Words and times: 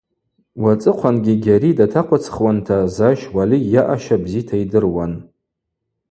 Уацӏыхъвангьи 0.61 1.33
Гьари 1.43 1.71
датахъвыцхуанта 1.77 2.77
Защ 2.95 3.21
Уали 3.35 3.59
йаъаща 3.73 4.17
бзита 4.23 4.55
йдыруан. 4.63 5.13